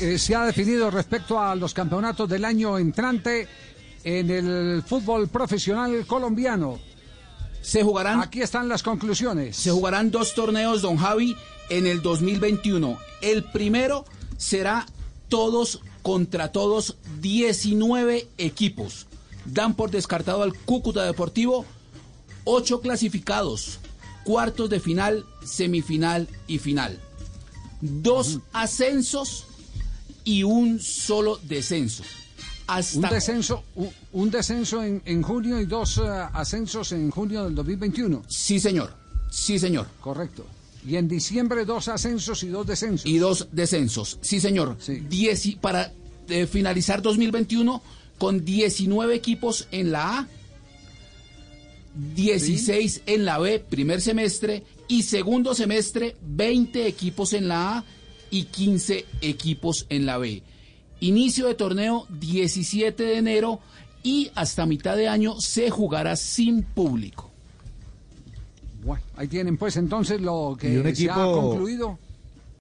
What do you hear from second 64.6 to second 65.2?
mitad de